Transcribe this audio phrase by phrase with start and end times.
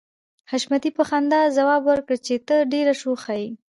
[0.51, 3.49] حشمتي په خندا ځواب ورکړ چې ته ډېره شوخه يې